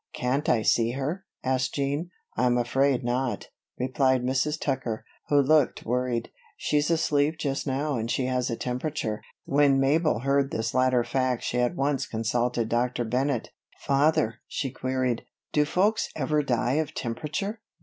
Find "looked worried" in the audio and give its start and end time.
5.39-6.31